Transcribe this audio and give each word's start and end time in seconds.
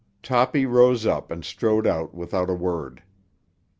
Toppy 0.23 0.65
rose 0.65 1.05
up 1.05 1.29
and 1.29 1.45
strode 1.45 1.85
out 1.85 2.11
without 2.11 2.49
a 2.49 2.55
word. 2.55 3.03